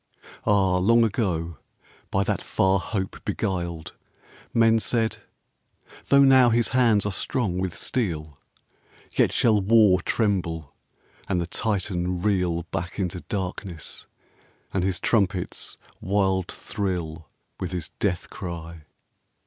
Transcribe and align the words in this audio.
Ah! 0.47 0.77
long 0.77 1.03
ago, 1.03 1.59
by 2.09 2.23
that 2.23 2.41
far 2.41 2.79
hope 2.79 3.23
beguiled, 3.23 3.93
Men 4.51 4.79
said, 4.79 5.17
"Tho' 6.05 6.23
now 6.23 6.49
his 6.49 6.69
hands 6.69 7.05
are 7.05 7.11
strong 7.11 7.59
with 7.59 7.75
steel, 7.75 8.39
Yet 9.15 9.31
shall 9.31 9.61
War 9.61 10.01
tremble, 10.01 10.73
and 11.29 11.39
the 11.39 11.45
Titan 11.45 12.19
reel 12.23 12.63
Back 12.71 12.97
into 12.97 13.19
darkness, 13.29 14.07
and 14.73 14.83
his 14.83 14.99
trumpets 14.99 15.77
wild 16.01 16.47
Thrill 16.51 17.29
with 17.59 17.71
his 17.71 17.89
death 17.99 18.27
cry. 18.31 18.85